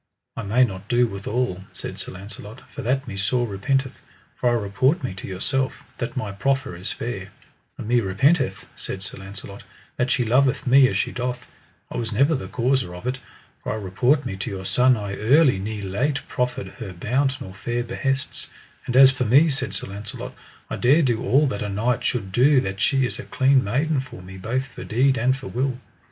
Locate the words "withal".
1.05-1.63